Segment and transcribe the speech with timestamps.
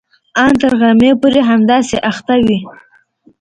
[0.43, 2.59] ان تر غرمې پورې همداسې اخته وي.